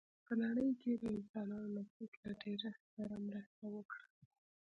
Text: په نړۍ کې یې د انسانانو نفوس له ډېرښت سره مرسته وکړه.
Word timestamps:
په 0.25 0.33
نړۍ 0.43 0.69
کې 0.81 0.87
یې 0.93 0.97
د 1.01 1.03
انسانانو 1.15 1.69
نفوس 1.77 2.11
له 2.23 2.31
ډېرښت 2.41 2.83
سره 2.95 3.15
مرسته 3.27 3.65
وکړه. 3.75 4.05